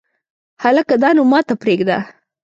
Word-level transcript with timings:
هلکه 0.63 0.93
دا 1.03 1.09
نو 1.17 1.23
ماته 1.31 1.53
پرېږده! 1.61 1.97